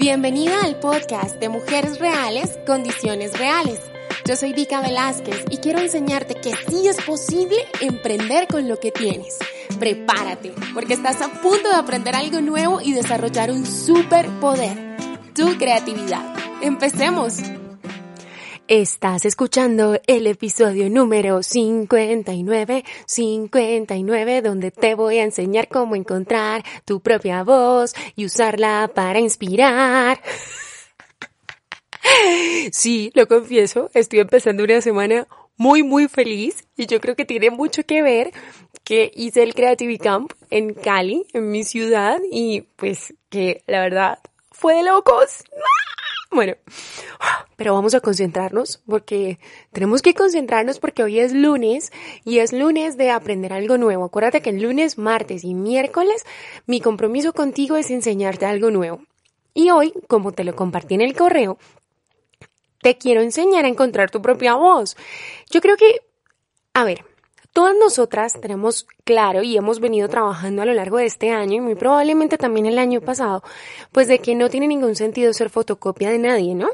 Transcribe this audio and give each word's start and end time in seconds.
Bienvenida 0.00 0.62
al 0.62 0.80
podcast 0.80 1.38
de 1.40 1.50
Mujeres 1.50 1.98
Reales, 1.98 2.58
Condiciones 2.66 3.38
Reales. 3.38 3.82
Yo 4.24 4.34
soy 4.34 4.54
Vika 4.54 4.80
Velázquez 4.80 5.44
y 5.50 5.58
quiero 5.58 5.78
enseñarte 5.78 6.36
que 6.36 6.54
sí 6.70 6.88
es 6.88 6.96
posible 7.04 7.58
emprender 7.82 8.48
con 8.48 8.66
lo 8.66 8.80
que 8.80 8.92
tienes. 8.92 9.36
Prepárate, 9.78 10.54
porque 10.72 10.94
estás 10.94 11.20
a 11.20 11.28
punto 11.42 11.68
de 11.68 11.74
aprender 11.74 12.16
algo 12.16 12.40
nuevo 12.40 12.80
y 12.80 12.94
desarrollar 12.94 13.50
un 13.50 13.66
superpoder, 13.66 14.96
tu 15.34 15.58
creatividad. 15.58 16.34
Empecemos. 16.62 17.34
Estás 18.70 19.24
escuchando 19.24 20.00
el 20.06 20.28
episodio 20.28 20.88
número 20.88 21.42
59, 21.42 22.84
59, 23.04 24.42
donde 24.42 24.70
te 24.70 24.94
voy 24.94 25.18
a 25.18 25.24
enseñar 25.24 25.66
cómo 25.66 25.96
encontrar 25.96 26.62
tu 26.84 27.00
propia 27.00 27.42
voz 27.42 27.94
y 28.14 28.26
usarla 28.26 28.88
para 28.94 29.18
inspirar. 29.18 30.22
Sí, 32.72 33.10
lo 33.14 33.26
confieso, 33.26 33.90
estoy 33.92 34.20
empezando 34.20 34.62
una 34.62 34.80
semana 34.80 35.26
muy, 35.56 35.82
muy 35.82 36.06
feliz 36.06 36.64
y 36.76 36.86
yo 36.86 37.00
creo 37.00 37.16
que 37.16 37.24
tiene 37.24 37.50
mucho 37.50 37.84
que 37.84 38.02
ver 38.02 38.30
que 38.84 39.10
hice 39.16 39.42
el 39.42 39.52
Creativity 39.52 39.98
Camp 39.98 40.32
en 40.50 40.74
Cali, 40.74 41.26
en 41.32 41.50
mi 41.50 41.64
ciudad, 41.64 42.18
y 42.30 42.62
pues 42.76 43.14
que 43.30 43.62
la 43.66 43.80
verdad 43.80 44.20
fue 44.52 44.76
de 44.76 44.84
locos. 44.84 45.42
Bueno, 46.32 46.54
pero 47.60 47.74
vamos 47.74 47.94
a 47.94 48.00
concentrarnos 48.00 48.80
porque 48.86 49.38
tenemos 49.70 50.00
que 50.00 50.14
concentrarnos 50.14 50.78
porque 50.78 51.02
hoy 51.02 51.18
es 51.18 51.34
lunes 51.34 51.92
y 52.24 52.38
es 52.38 52.54
lunes 52.54 52.96
de 52.96 53.10
aprender 53.10 53.52
algo 53.52 53.76
nuevo. 53.76 54.06
Acuérdate 54.06 54.40
que 54.40 54.48
el 54.48 54.62
lunes, 54.62 54.96
martes 54.96 55.44
y 55.44 55.52
miércoles 55.52 56.24
mi 56.64 56.80
compromiso 56.80 57.34
contigo 57.34 57.76
es 57.76 57.90
enseñarte 57.90 58.46
algo 58.46 58.70
nuevo. 58.70 59.02
Y 59.52 59.68
hoy, 59.68 59.92
como 60.08 60.32
te 60.32 60.42
lo 60.44 60.56
compartí 60.56 60.94
en 60.94 61.02
el 61.02 61.14
correo, 61.14 61.58
te 62.80 62.96
quiero 62.96 63.20
enseñar 63.20 63.66
a 63.66 63.68
encontrar 63.68 64.10
tu 64.10 64.22
propia 64.22 64.54
voz. 64.54 64.96
Yo 65.50 65.60
creo 65.60 65.76
que, 65.76 66.00
a 66.72 66.84
ver, 66.84 67.04
Todas 67.52 67.74
nosotras 67.76 68.40
tenemos 68.40 68.86
claro 69.04 69.42
y 69.42 69.56
hemos 69.56 69.80
venido 69.80 70.08
trabajando 70.08 70.62
a 70.62 70.64
lo 70.64 70.72
largo 70.72 70.98
de 70.98 71.06
este 71.06 71.30
año 71.30 71.56
y 71.56 71.60
muy 71.60 71.74
probablemente 71.74 72.38
también 72.38 72.66
el 72.66 72.78
año 72.78 73.00
pasado, 73.00 73.42
pues 73.90 74.06
de 74.06 74.20
que 74.20 74.36
no 74.36 74.48
tiene 74.48 74.68
ningún 74.68 74.94
sentido 74.94 75.32
ser 75.32 75.50
fotocopia 75.50 76.10
de 76.10 76.18
nadie, 76.18 76.54
¿no? 76.54 76.68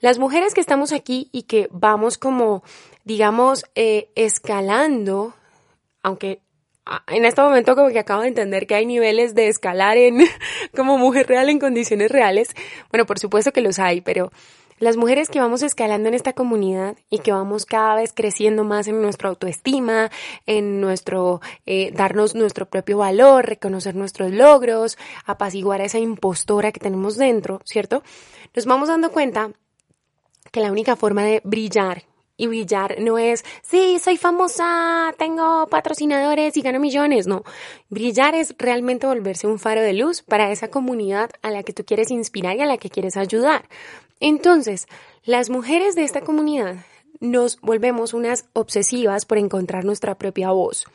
Las 0.00 0.18
mujeres 0.18 0.54
que 0.54 0.60
estamos 0.60 0.92
aquí 0.92 1.28
y 1.32 1.42
que 1.42 1.68
vamos 1.72 2.16
como, 2.16 2.62
digamos, 3.04 3.64
eh, 3.74 4.10
escalando, 4.14 5.34
aunque 6.02 6.42
en 7.08 7.24
este 7.24 7.42
momento 7.42 7.74
como 7.74 7.88
que 7.88 7.98
acabo 7.98 8.22
de 8.22 8.28
entender 8.28 8.66
que 8.66 8.74
hay 8.74 8.86
niveles 8.86 9.34
de 9.34 9.48
escalar 9.48 9.96
en 9.96 10.20
como 10.76 10.96
mujer 10.96 11.26
real 11.26 11.48
en 11.48 11.58
condiciones 11.58 12.10
reales. 12.10 12.54
Bueno, 12.90 13.04
por 13.04 13.18
supuesto 13.18 13.52
que 13.52 13.60
los 13.60 13.78
hay, 13.78 14.00
pero 14.00 14.30
las 14.80 14.96
mujeres 14.96 15.28
que 15.28 15.38
vamos 15.38 15.62
escalando 15.62 16.08
en 16.08 16.14
esta 16.14 16.32
comunidad 16.32 16.96
y 17.10 17.18
que 17.18 17.32
vamos 17.32 17.66
cada 17.66 17.94
vez 17.94 18.12
creciendo 18.12 18.64
más 18.64 18.88
en 18.88 19.00
nuestra 19.00 19.28
autoestima, 19.28 20.10
en 20.46 20.80
nuestro 20.80 21.40
eh, 21.66 21.92
darnos 21.92 22.34
nuestro 22.34 22.68
propio 22.68 22.98
valor, 22.98 23.46
reconocer 23.46 23.94
nuestros 23.94 24.32
logros, 24.32 24.98
apaciguar 25.26 25.82
a 25.82 25.84
esa 25.84 25.98
impostora 25.98 26.72
que 26.72 26.80
tenemos 26.80 27.16
dentro, 27.16 27.60
¿cierto? 27.64 28.02
Nos 28.56 28.64
vamos 28.64 28.88
dando 28.88 29.12
cuenta 29.12 29.52
que 30.50 30.60
la 30.60 30.72
única 30.72 30.96
forma 30.96 31.22
de 31.24 31.42
brillar 31.44 32.04
y 32.38 32.46
brillar 32.46 32.96
no 33.00 33.18
es, 33.18 33.44
sí, 33.62 33.98
soy 34.02 34.16
famosa, 34.16 35.14
tengo 35.18 35.66
patrocinadores 35.66 36.56
y 36.56 36.62
gano 36.62 36.80
millones. 36.80 37.26
No, 37.26 37.44
brillar 37.90 38.34
es 38.34 38.54
realmente 38.58 39.06
volverse 39.06 39.46
un 39.46 39.58
faro 39.58 39.82
de 39.82 39.92
luz 39.92 40.22
para 40.22 40.50
esa 40.50 40.68
comunidad 40.68 41.30
a 41.42 41.50
la 41.50 41.62
que 41.62 41.74
tú 41.74 41.84
quieres 41.84 42.10
inspirar 42.10 42.56
y 42.56 42.62
a 42.62 42.66
la 42.66 42.78
que 42.78 42.88
quieres 42.88 43.18
ayudar. 43.18 43.68
Entonces, 44.20 44.86
las 45.24 45.50
mujeres 45.50 45.94
de 45.94 46.04
esta 46.04 46.20
comunidad 46.20 46.76
nos 47.20 47.60
volvemos 47.60 48.14
unas 48.14 48.46
obsesivas 48.52 49.24
por 49.24 49.38
encontrar 49.38 49.84
nuestra 49.84 50.16
propia 50.16 50.50
voz. 50.50 50.86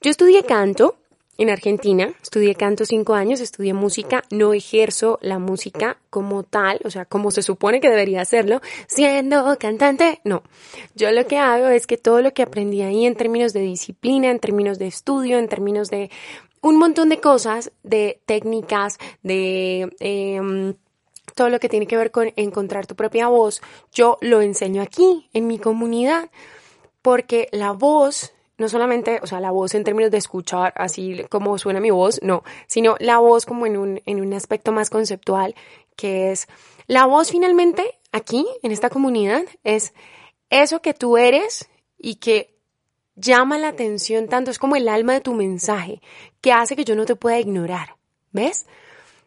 Yo 0.00 0.10
estudié 0.10 0.42
canto 0.44 0.96
en 1.38 1.50
Argentina, 1.50 2.14
estudié 2.22 2.54
canto 2.54 2.84
cinco 2.84 3.14
años, 3.14 3.40
estudié 3.40 3.74
música, 3.74 4.24
no 4.30 4.54
ejerzo 4.54 5.18
la 5.20 5.38
música 5.38 5.98
como 6.08 6.44
tal, 6.44 6.80
o 6.84 6.90
sea, 6.90 7.04
como 7.04 7.30
se 7.30 7.42
supone 7.42 7.80
que 7.80 7.90
debería 7.90 8.22
hacerlo, 8.22 8.60
siendo 8.86 9.56
cantante, 9.58 10.20
no. 10.24 10.42
Yo 10.94 11.10
lo 11.10 11.26
que 11.26 11.38
hago 11.38 11.66
es 11.66 11.86
que 11.86 11.98
todo 11.98 12.22
lo 12.22 12.32
que 12.32 12.42
aprendí 12.42 12.82
ahí 12.82 13.04
en 13.04 13.16
términos 13.16 13.52
de 13.52 13.60
disciplina, 13.60 14.30
en 14.30 14.38
términos 14.38 14.78
de 14.78 14.86
estudio, 14.86 15.38
en 15.38 15.48
términos 15.48 15.90
de 15.90 16.10
un 16.62 16.78
montón 16.78 17.10
de 17.10 17.20
cosas, 17.20 17.70
de 17.82 18.20
técnicas, 18.26 18.98
de... 19.22 19.94
Eh, 20.00 20.74
todo 21.36 21.50
lo 21.50 21.60
que 21.60 21.68
tiene 21.68 21.86
que 21.86 21.98
ver 21.98 22.10
con 22.10 22.32
encontrar 22.34 22.86
tu 22.86 22.96
propia 22.96 23.28
voz, 23.28 23.60
yo 23.92 24.16
lo 24.22 24.40
enseño 24.40 24.82
aquí, 24.82 25.28
en 25.34 25.46
mi 25.46 25.58
comunidad, 25.58 26.30
porque 27.02 27.48
la 27.52 27.72
voz, 27.72 28.32
no 28.56 28.70
solamente, 28.70 29.20
o 29.22 29.26
sea, 29.26 29.38
la 29.38 29.50
voz 29.50 29.74
en 29.74 29.84
términos 29.84 30.10
de 30.10 30.16
escuchar 30.16 30.72
así 30.76 31.24
como 31.28 31.58
suena 31.58 31.78
mi 31.78 31.90
voz, 31.90 32.20
no, 32.22 32.42
sino 32.66 32.96
la 33.00 33.18
voz 33.18 33.44
como 33.44 33.66
en 33.66 33.76
un, 33.76 34.00
en 34.06 34.22
un 34.22 34.32
aspecto 34.32 34.72
más 34.72 34.88
conceptual, 34.88 35.54
que 35.94 36.32
es, 36.32 36.48
la 36.86 37.04
voz 37.04 37.30
finalmente 37.30 37.84
aquí, 38.12 38.46
en 38.62 38.72
esta 38.72 38.88
comunidad, 38.88 39.44
es 39.62 39.92
eso 40.48 40.80
que 40.80 40.94
tú 40.94 41.18
eres 41.18 41.68
y 41.98 42.14
que 42.14 42.56
llama 43.14 43.58
la 43.58 43.68
atención 43.68 44.26
tanto, 44.28 44.50
es 44.50 44.58
como 44.58 44.76
el 44.76 44.88
alma 44.88 45.12
de 45.12 45.20
tu 45.20 45.34
mensaje, 45.34 46.00
que 46.40 46.52
hace 46.52 46.76
que 46.76 46.84
yo 46.86 46.96
no 46.96 47.04
te 47.04 47.14
pueda 47.14 47.38
ignorar, 47.38 47.96
¿ves? 48.32 48.66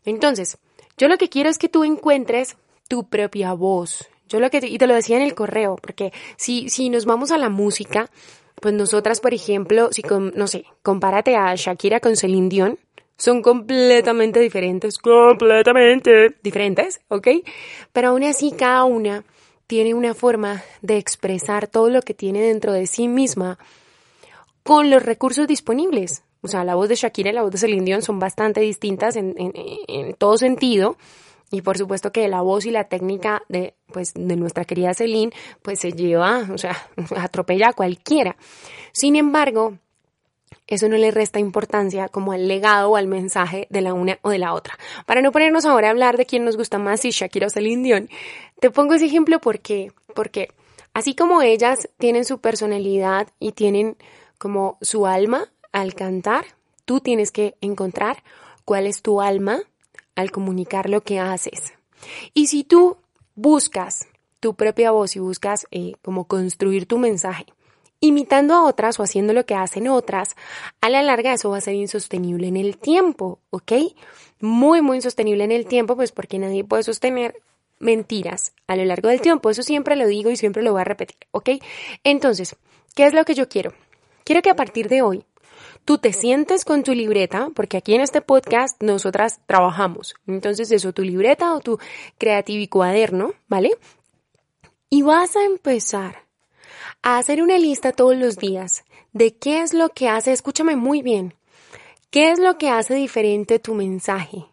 Entonces, 0.05 0.57
yo 0.99 1.07
lo 1.07 1.17
que 1.17 1.29
quiero 1.29 1.49
es 1.49 1.57
que 1.57 1.69
tú 1.69 1.83
encuentres 1.83 2.57
tu 2.89 3.07
propia 3.07 3.53
voz. 3.53 4.09
Yo 4.27 4.39
lo 4.39 4.49
que, 4.51 4.57
y 4.57 4.77
te 4.77 4.85
lo 4.85 4.93
decía 4.93 5.15
en 5.15 5.23
el 5.23 5.33
correo, 5.33 5.77
porque 5.81 6.11
si, 6.35 6.69
si 6.69 6.89
nos 6.89 7.05
vamos 7.05 7.31
a 7.31 7.37
la 7.37 7.49
música, 7.49 8.11
pues 8.61 8.73
nosotras, 8.73 9.21
por 9.21 9.33
ejemplo, 9.33 9.91
si, 9.91 10.03
con, 10.03 10.33
no 10.35 10.47
sé, 10.47 10.65
compárate 10.83 11.38
a 11.38 11.55
Shakira 11.55 12.01
con 12.01 12.17
Celine 12.17 12.49
Dion, 12.49 12.79
son 13.17 13.41
completamente 13.41 14.39
diferentes, 14.41 14.97
completamente 14.97 16.35
diferentes, 16.43 16.99
¿ok? 17.07 17.27
Pero 17.93 18.09
aún 18.09 18.23
así 18.23 18.51
cada 18.51 18.83
una 18.83 19.23
tiene 19.67 19.93
una 19.93 20.13
forma 20.13 20.63
de 20.81 20.97
expresar 20.97 21.67
todo 21.67 21.89
lo 21.89 22.01
que 22.01 22.13
tiene 22.13 22.41
dentro 22.41 22.73
de 22.73 22.88
sí 22.88 23.07
misma 23.07 23.57
con 24.63 24.89
los 24.89 25.01
recursos 25.01 25.47
disponibles. 25.47 26.23
O 26.41 26.47
sea, 26.47 26.63
la 26.63 26.75
voz 26.75 26.89
de 26.89 26.95
Shakira 26.95 27.31
y 27.31 27.33
la 27.33 27.41
voz 27.41 27.51
de 27.51 27.57
Celine 27.57 27.85
Dion 27.85 28.01
son 28.01 28.19
bastante 28.19 28.61
distintas 28.61 29.16
en, 29.16 29.33
todo 30.17 30.38
sentido. 30.38 30.97
Y 31.51 31.61
por 31.61 31.77
supuesto 31.77 32.11
que 32.11 32.27
la 32.27 32.41
voz 32.41 32.66
y 32.66 32.72
la 32.72 32.83
técnica 32.83 33.41
de, 33.50 33.73
pues, 33.91 34.13
de 34.13 34.35
nuestra 34.35 34.66
querida 34.66 34.94
Celine, 34.94 35.31
pues 35.63 35.79
se 35.79 35.91
lleva, 35.91 36.45
o 36.53 36.57
sea, 36.57 36.77
atropella 37.17 37.69
a 37.69 37.73
cualquiera. 37.73 38.38
Sin 38.91 39.16
embargo, 39.16 39.73
eso 40.67 40.88
no 40.88 40.97
le 40.97 41.09
resta 41.09 41.39
importancia 41.39 42.07
como 42.07 42.31
al 42.31 42.47
legado 42.47 42.91
o 42.91 42.95
al 42.95 43.07
mensaje 43.07 43.66
de 43.71 43.81
la 43.81 43.95
una 43.95 44.19
o 44.21 44.29
de 44.29 44.38
la 44.38 44.53
otra. 44.53 44.77
Para 45.07 45.21
no 45.23 45.31
ponernos 45.31 45.66
ahora 45.66 45.88
a 45.88 45.91
hablar 45.91 46.17
de 46.17 46.27
quién 46.27 46.45
nos 46.45 46.57
gusta 46.57 46.77
más, 46.77 47.01
si 47.01 47.09
Shakira 47.09 47.47
o 47.47 47.50
Celine 47.50 47.83
Dion, 47.83 48.09
te 48.59 48.69
pongo 48.69 48.94
ese 48.94 49.06
ejemplo 49.06 49.41
porque, 49.41 49.91
porque 50.13 50.50
así 50.94 51.16
como 51.16 51.41
ellas 51.41 51.89
tienen 51.97 52.23
su 52.23 52.39
personalidad 52.39 53.27
y 53.39 53.53
tienen 53.53 53.97
como 54.38 54.77
su 54.81 55.07
alma, 55.07 55.51
al 55.72 55.94
cantar, 55.94 56.46
tú 56.85 57.00
tienes 57.00 57.31
que 57.31 57.56
encontrar 57.62 58.24
cuál 58.66 58.88
es 58.88 59.02
tu 59.02 59.22
alma 59.22 59.62
al 60.16 60.31
comunicar 60.31 60.90
lo 60.90 61.02
que 61.02 61.19
haces. 61.19 61.74
Y 62.34 62.47
si 62.47 62.63
tú 62.63 62.97
buscas 63.35 64.07
tu 64.40 64.56
propia 64.56 64.91
voz 64.91 65.16
y 65.16 65.19
buscas 65.19 65.68
eh, 65.72 65.94
como 66.02 66.25
construir 66.25 66.85
tu 66.85 66.97
mensaje, 66.97 67.46
imitando 68.00 68.53
a 68.53 68.66
otras 68.66 69.00
o 69.00 69.03
haciendo 69.03 69.34
lo 69.34 69.46
que 69.46 69.56
hacen 69.56 69.88
otras, 69.88 70.35
a 70.81 70.90
la 70.90 71.03
larga 71.03 71.34
eso 71.34 71.50
va 71.50 71.57
a 71.57 71.62
ser 71.62 71.75
insostenible 71.75 72.47
en 72.47 72.57
el 72.57 72.78
tiempo, 72.78 73.40
¿ok? 73.50 73.74
Muy, 74.40 74.81
muy 74.81 74.97
insostenible 74.97 75.44
en 75.44 75.51
el 75.51 75.66
tiempo, 75.66 75.96
pues 75.96 76.12
porque 76.12 76.40
nadie 76.40 76.63
puede 76.63 76.84
sostener 76.84 77.36
mentiras 77.80 78.54
a 78.68 78.75
lo 78.75 78.86
largo 78.86 79.10
del 79.10 79.22
tiempo. 79.22 79.50
Eso 79.50 79.63
siempre 79.63 79.95
lo 79.95 80.07
digo 80.07 80.30
y 80.30 80.38
siempre 80.38 80.63
lo 80.63 80.72
voy 80.72 80.81
a 80.81 80.86
repetir, 80.86 81.18
¿ok? 81.31 81.50
Entonces, 82.04 82.56
¿qué 82.95 83.06
es 83.06 83.13
lo 83.13 83.25
que 83.25 83.36
yo 83.36 83.50
quiero? 83.50 83.74
Quiero 84.24 84.42
que 84.42 84.50
a 84.50 84.56
partir 84.56 84.89
de 84.89 85.01
hoy 85.01 85.25
tú 85.85 85.97
te 85.97 86.13
sientes 86.13 86.65
con 86.65 86.83
tu 86.83 86.93
libreta, 86.93 87.49
porque 87.55 87.77
aquí 87.77 87.95
en 87.95 88.01
este 88.01 88.21
podcast 88.21 88.81
nosotras 88.81 89.39
trabajamos. 89.45 90.15
Entonces, 90.27 90.71
eso, 90.71 90.93
tu 90.93 91.03
libreta 91.03 91.53
o 91.53 91.59
tu 91.59 91.79
creativo 92.17 92.69
cuaderno, 92.69 93.33
¿vale? 93.47 93.71
Y 94.89 95.01
vas 95.01 95.35
a 95.35 95.43
empezar 95.43 96.25
a 97.01 97.17
hacer 97.17 97.41
una 97.41 97.57
lista 97.57 97.91
todos 97.91 98.15
los 98.15 98.37
días 98.37 98.83
de 99.13 99.35
qué 99.35 99.61
es 99.61 99.73
lo 99.73 99.89
que 99.89 100.09
hace, 100.09 100.31
escúchame 100.31 100.75
muy 100.75 101.01
bien, 101.01 101.33
qué 102.11 102.31
es 102.31 102.39
lo 102.39 102.57
que 102.57 102.69
hace 102.69 102.95
diferente 102.95 103.59
tu 103.59 103.73
mensaje, 103.73 104.45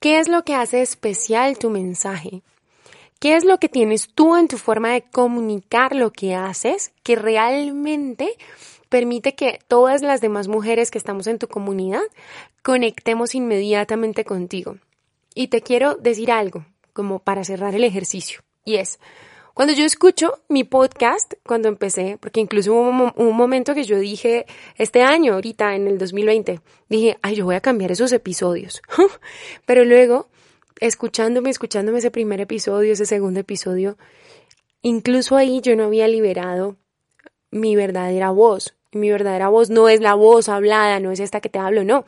qué 0.00 0.18
es 0.18 0.28
lo 0.28 0.44
que 0.44 0.54
hace 0.54 0.82
especial 0.82 1.58
tu 1.58 1.70
mensaje, 1.70 2.42
qué 3.18 3.36
es 3.36 3.44
lo 3.44 3.58
que 3.58 3.68
tienes 3.68 4.08
tú 4.14 4.36
en 4.36 4.48
tu 4.48 4.58
forma 4.58 4.90
de 4.90 5.02
comunicar 5.02 5.94
lo 5.94 6.12
que 6.12 6.34
haces 6.34 6.92
que 7.02 7.16
realmente 7.16 8.36
permite 8.92 9.34
que 9.34 9.58
todas 9.68 10.02
las 10.02 10.20
demás 10.20 10.48
mujeres 10.48 10.90
que 10.90 10.98
estamos 10.98 11.26
en 11.26 11.38
tu 11.38 11.48
comunidad 11.48 12.02
conectemos 12.62 13.34
inmediatamente 13.34 14.26
contigo. 14.26 14.76
Y 15.34 15.48
te 15.48 15.62
quiero 15.62 15.94
decir 15.94 16.30
algo, 16.30 16.66
como 16.92 17.18
para 17.18 17.42
cerrar 17.42 17.74
el 17.74 17.84
ejercicio, 17.84 18.42
y 18.66 18.74
es, 18.76 19.00
cuando 19.54 19.72
yo 19.72 19.86
escucho 19.86 20.42
mi 20.50 20.64
podcast, 20.64 21.32
cuando 21.42 21.68
empecé, 21.68 22.18
porque 22.20 22.40
incluso 22.40 22.74
hubo 22.74 23.12
un, 23.16 23.34
momento 23.34 23.74
que 23.74 23.84
yo 23.84 23.98
dije, 23.98 24.44
este 24.76 25.02
año, 25.02 25.32
ahorita 25.32 25.74
en 25.74 25.86
el 25.86 25.96
2020, 25.96 26.60
dije, 26.90 27.18
ay, 27.22 27.36
yo 27.36 27.46
voy 27.46 27.54
a 27.54 27.62
cambiar 27.62 27.92
esos 27.92 28.12
episodios. 28.12 28.82
Pero 29.64 29.86
luego, 29.86 30.28
escuchándome, 30.80 31.48
escuchándome 31.48 32.00
ese 32.00 32.10
primer 32.10 32.42
episodio, 32.42 32.92
ese 32.92 33.06
segundo 33.06 33.40
episodio, 33.40 33.96
incluso 34.82 35.36
ahí 35.36 35.62
yo 35.62 35.76
no 35.76 35.84
había 35.84 36.08
liberado 36.08 36.76
mi 37.50 37.74
verdadera 37.74 38.30
voz. 38.30 38.74
Mi 38.92 39.10
verdadera 39.10 39.48
voz 39.48 39.70
no 39.70 39.88
es 39.88 40.00
la 40.00 40.14
voz 40.14 40.48
hablada, 40.48 41.00
no 41.00 41.10
es 41.10 41.20
esta 41.20 41.40
que 41.40 41.48
te 41.48 41.58
hablo, 41.58 41.84
no 41.84 42.04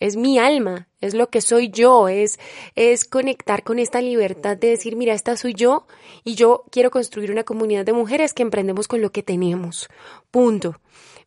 es 0.00 0.16
mi 0.16 0.38
alma, 0.38 0.88
es 1.02 1.14
lo 1.14 1.28
que 1.28 1.42
soy 1.42 1.68
yo, 1.70 2.08
es, 2.08 2.40
es 2.74 3.04
conectar 3.04 3.62
con 3.62 3.78
esta 3.78 4.00
libertad 4.00 4.56
de 4.56 4.68
decir, 4.68 4.96
mira, 4.96 5.12
esta 5.12 5.36
soy 5.36 5.52
yo 5.52 5.86
y 6.24 6.34
yo 6.34 6.64
quiero 6.70 6.90
construir 6.90 7.30
una 7.30 7.44
comunidad 7.44 7.84
de 7.84 7.92
mujeres 7.92 8.32
que 8.32 8.42
emprendemos 8.42 8.88
con 8.88 9.02
lo 9.02 9.12
que 9.12 9.22
tenemos. 9.22 9.88
Punto. 10.30 10.80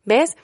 ¿Ves? 0.04 0.36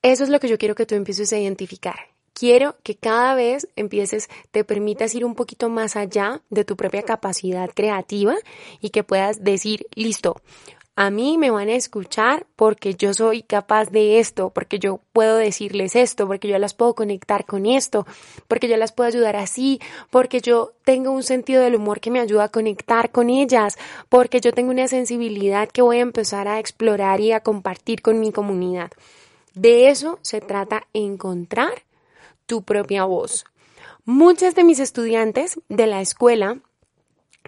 Eso 0.00 0.24
es 0.24 0.30
lo 0.30 0.40
que 0.40 0.48
yo 0.48 0.58
quiero 0.58 0.74
que 0.74 0.86
tú 0.86 0.94
empieces 0.94 1.32
a 1.32 1.38
identificar. 1.38 1.96
Quiero 2.32 2.76
que 2.82 2.96
cada 2.96 3.34
vez 3.34 3.68
empieces, 3.76 4.28
te 4.50 4.64
permitas 4.64 5.14
ir 5.14 5.24
un 5.24 5.34
poquito 5.34 5.68
más 5.68 5.96
allá 5.96 6.40
de 6.50 6.64
tu 6.64 6.76
propia 6.76 7.02
capacidad 7.02 7.68
creativa 7.74 8.36
y 8.80 8.90
que 8.90 9.02
puedas 9.02 9.42
decir, 9.42 9.86
listo, 9.94 10.40
a 11.00 11.10
mí 11.10 11.38
me 11.38 11.52
van 11.52 11.68
a 11.68 11.76
escuchar 11.76 12.44
porque 12.56 12.96
yo 12.96 13.14
soy 13.14 13.44
capaz 13.44 13.88
de 13.92 14.18
esto, 14.18 14.50
porque 14.50 14.80
yo 14.80 14.98
puedo 15.12 15.36
decirles 15.36 15.94
esto, 15.94 16.26
porque 16.26 16.48
yo 16.48 16.58
las 16.58 16.74
puedo 16.74 16.96
conectar 16.96 17.46
con 17.46 17.66
esto, 17.66 18.04
porque 18.48 18.66
yo 18.66 18.76
las 18.76 18.90
puedo 18.90 19.06
ayudar 19.06 19.36
así, 19.36 19.78
porque 20.10 20.40
yo 20.40 20.72
tengo 20.84 21.12
un 21.12 21.22
sentido 21.22 21.62
del 21.62 21.76
humor 21.76 22.00
que 22.00 22.10
me 22.10 22.18
ayuda 22.18 22.44
a 22.44 22.48
conectar 22.48 23.12
con 23.12 23.30
ellas, 23.30 23.78
porque 24.08 24.40
yo 24.40 24.50
tengo 24.50 24.72
una 24.72 24.88
sensibilidad 24.88 25.68
que 25.68 25.82
voy 25.82 25.98
a 25.98 26.00
empezar 26.00 26.48
a 26.48 26.58
explorar 26.58 27.20
y 27.20 27.30
a 27.30 27.44
compartir 27.44 28.02
con 28.02 28.18
mi 28.18 28.32
comunidad. 28.32 28.90
De 29.54 29.90
eso 29.90 30.18
se 30.22 30.40
trata 30.40 30.88
encontrar 30.92 31.84
tu 32.46 32.62
propia 32.62 33.04
voz. 33.04 33.44
Muchas 34.04 34.56
de 34.56 34.64
mis 34.64 34.80
estudiantes 34.80 35.60
de 35.68 35.86
la 35.86 36.00
escuela 36.00 36.58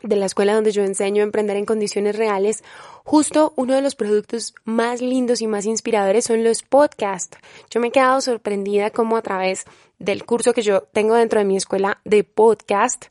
de 0.03 0.17
la 0.17 0.27
escuela 0.27 0.55
donde 0.55 0.73
yo 0.73 0.83
enseño 0.83 1.23
a 1.23 1.25
emprender 1.25 1.57
en 1.57 1.67
condiciones 1.67 2.17
reales, 2.17 2.63
justo 3.05 3.53
uno 3.57 3.75
de 3.75 3.83
los 3.83 3.95
productos 3.95 4.55
más 4.65 5.01
lindos 5.01 5.41
y 5.43 5.47
más 5.47 5.67
inspiradores 5.67 6.25
son 6.25 6.45
los 6.45 6.63
podcasts. 6.63 7.39
Yo 7.71 7.81
me 7.81 7.89
he 7.89 7.93
quedado 7.93 8.21
sorprendida 8.21 8.91
como 8.91 9.17
a 9.17 9.23
través 9.23 9.65
del 10.01 10.25
curso 10.25 10.53
que 10.53 10.63
yo 10.63 10.83
tengo 10.93 11.15
dentro 11.15 11.39
de 11.39 11.45
mi 11.45 11.57
escuela 11.57 12.01
de 12.05 12.25
podcast, 12.25 13.05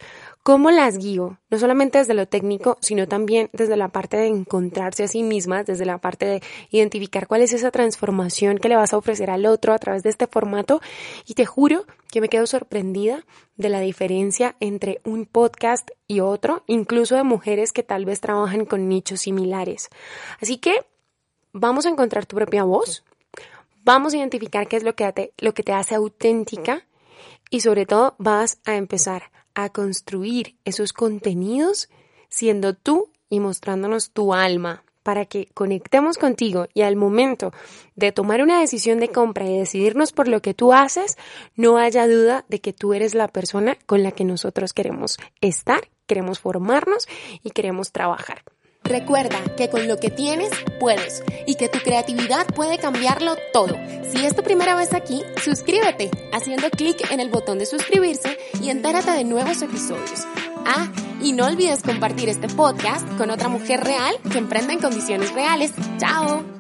¿Cómo 0.49 0.71
las 0.71 0.97
guío? 0.97 1.37
No 1.51 1.59
solamente 1.59 1.97
desde 1.97 2.13
lo 2.15 2.25
técnico, 2.25 2.77
sino 2.81 3.07
también 3.07 3.49
desde 3.53 3.75
la 3.75 3.89
parte 3.89 4.17
de 4.17 4.27
encontrarse 4.27 5.03
a 5.03 5.07
sí 5.07 5.21
mismas, 5.21 5.65
desde 5.65 5.85
la 5.85 5.99
parte 5.99 6.25
de 6.25 6.41
identificar 6.71 7.27
cuál 7.27 7.41
es 7.41 7.53
esa 7.53 7.71
transformación 7.71 8.57
que 8.57 8.69
le 8.69 8.77
vas 8.77 8.93
a 8.93 8.97
ofrecer 8.97 9.29
al 9.29 9.45
otro 9.45 9.73
a 9.73 9.77
través 9.77 10.01
de 10.01 10.09
este 10.09 10.27
formato. 10.27 10.81
Y 11.27 11.35
te 11.35 11.45
juro 11.45 11.85
que 12.09 12.21
me 12.21 12.29
quedo 12.29 12.47
sorprendida 12.47 13.25
de 13.57 13.69
la 13.69 13.81
diferencia 13.81 14.55
entre 14.59 15.01
un 15.03 15.25
podcast 15.25 15.91
y 16.07 16.21
otro, 16.21 16.63
incluso 16.67 17.15
de 17.15 17.23
mujeres 17.23 17.71
que 17.73 17.83
tal 17.83 18.05
vez 18.05 18.21
trabajan 18.21 18.65
con 18.65 18.87
nichos 18.87 19.19
similares. 19.19 19.89
Así 20.41 20.57
que 20.57 20.83
vamos 21.51 21.85
a 21.85 21.89
encontrar 21.89 22.25
tu 22.25 22.37
propia 22.37 22.63
voz, 22.63 23.03
vamos 23.89 24.13
a 24.13 24.17
identificar 24.17 24.67
qué 24.67 24.77
es 24.77 24.83
lo 24.83 24.93
que 24.93 25.11
te, 25.13 25.33
lo 25.39 25.55
que 25.55 25.63
te 25.63 25.73
hace 25.73 25.95
auténtica 25.95 26.85
y 27.49 27.61
sobre 27.61 27.87
todo 27.87 28.13
vas 28.19 28.59
a 28.63 28.75
empezar 28.75 29.31
a 29.55 29.69
construir 29.69 30.57
esos 30.63 30.93
contenidos 30.93 31.89
siendo 32.29 32.75
tú 32.75 33.09
y 33.31 33.39
mostrándonos 33.39 34.11
tu 34.11 34.35
alma 34.35 34.83
para 35.01 35.25
que 35.25 35.47
conectemos 35.55 36.19
contigo 36.19 36.67
y 36.75 36.83
al 36.83 36.97
momento 36.97 37.51
de 37.95 38.11
tomar 38.11 38.43
una 38.43 38.59
decisión 38.59 38.99
de 38.99 39.09
compra 39.09 39.47
y 39.47 39.57
decidirnos 39.57 40.11
por 40.11 40.27
lo 40.27 40.43
que 40.43 40.53
tú 40.53 40.71
haces, 40.71 41.17
no 41.55 41.79
haya 41.79 42.07
duda 42.07 42.45
de 42.47 42.61
que 42.61 42.73
tú 42.73 42.93
eres 42.93 43.15
la 43.15 43.27
persona 43.27 43.75
con 43.87 44.03
la 44.03 44.11
que 44.11 44.23
nosotros 44.23 44.71
queremos 44.71 45.17
estar, 45.41 45.89
queremos 46.05 46.37
formarnos 46.39 47.07
y 47.41 47.49
queremos 47.49 47.91
trabajar. 47.91 48.43
Recuerda 48.89 49.37
que 49.55 49.69
con 49.69 49.87
lo 49.87 49.99
que 49.99 50.09
tienes 50.09 50.49
puedes 50.79 51.23
y 51.45 51.55
que 51.55 51.69
tu 51.69 51.77
creatividad 51.79 52.47
puede 52.47 52.79
cambiarlo 52.79 53.35
todo. 53.53 53.77
Si 54.11 54.25
es 54.25 54.35
tu 54.35 54.41
primera 54.41 54.75
vez 54.75 54.93
aquí, 54.93 55.21
suscríbete 55.43 56.09
haciendo 56.33 56.71
clic 56.71 57.09
en 57.11 57.19
el 57.19 57.29
botón 57.29 57.59
de 57.59 57.67
suscribirse 57.67 58.37
y 58.61 58.69
entérate 58.69 59.11
de 59.11 59.23
nuevos 59.23 59.61
episodios. 59.61 60.25
Ah, 60.65 60.91
y 61.21 61.33
no 61.33 61.45
olvides 61.45 61.83
compartir 61.83 62.29
este 62.29 62.49
podcast 62.49 63.07
con 63.17 63.29
otra 63.29 63.47
mujer 63.47 63.81
real 63.81 64.15
que 64.31 64.39
emprenda 64.39 64.73
en 64.73 64.79
condiciones 64.79 65.33
reales. 65.33 65.71
¡Chao! 65.99 66.58